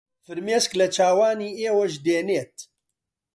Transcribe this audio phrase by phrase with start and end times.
[0.25, 2.55] فرمێسک لە چاوانی ئێوەش دێنێت